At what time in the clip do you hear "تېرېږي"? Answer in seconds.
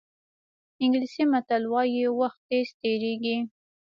2.81-3.37